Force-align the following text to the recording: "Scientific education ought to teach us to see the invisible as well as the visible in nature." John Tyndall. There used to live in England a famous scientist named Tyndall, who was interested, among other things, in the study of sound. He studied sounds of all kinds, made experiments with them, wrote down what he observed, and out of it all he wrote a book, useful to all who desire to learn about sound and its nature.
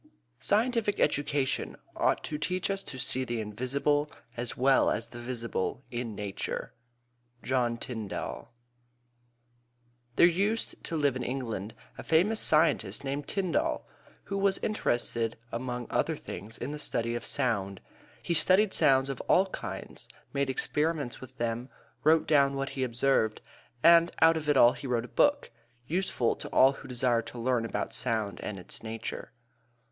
"Scientific 0.39 0.99
education 0.99 1.75
ought 1.95 2.23
to 2.23 2.39
teach 2.39 2.71
us 2.71 2.81
to 2.81 2.97
see 2.97 3.23
the 3.23 3.39
invisible 3.39 4.09
as 4.35 4.57
well 4.57 4.89
as 4.89 5.09
the 5.09 5.19
visible 5.19 5.83
in 5.91 6.15
nature." 6.15 6.73
John 7.43 7.77
Tyndall. 7.77 8.49
There 10.15 10.25
used 10.25 10.83
to 10.85 10.97
live 10.97 11.15
in 11.15 11.21
England 11.21 11.75
a 11.99 12.03
famous 12.03 12.39
scientist 12.39 13.03
named 13.03 13.27
Tyndall, 13.27 13.87
who 14.23 14.39
was 14.39 14.57
interested, 14.63 15.37
among 15.51 15.85
other 15.91 16.15
things, 16.15 16.57
in 16.57 16.71
the 16.71 16.79
study 16.79 17.13
of 17.13 17.23
sound. 17.23 17.79
He 18.23 18.33
studied 18.33 18.73
sounds 18.73 19.07
of 19.07 19.21
all 19.27 19.49
kinds, 19.51 20.07
made 20.33 20.49
experiments 20.49 21.21
with 21.21 21.37
them, 21.37 21.69
wrote 22.03 22.25
down 22.25 22.55
what 22.55 22.71
he 22.71 22.83
observed, 22.83 23.39
and 23.83 24.09
out 24.19 24.35
of 24.35 24.49
it 24.49 24.57
all 24.57 24.71
he 24.73 24.87
wrote 24.87 25.05
a 25.05 25.19
book, 25.19 25.51
useful 25.85 26.35
to 26.37 26.47
all 26.49 26.71
who 26.71 26.87
desire 26.87 27.21
to 27.21 27.37
learn 27.37 27.65
about 27.65 27.93
sound 27.93 28.39
and 28.43 28.57
its 28.57 28.81
nature. 28.81 29.31